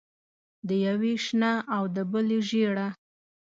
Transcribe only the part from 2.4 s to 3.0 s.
ژېړه.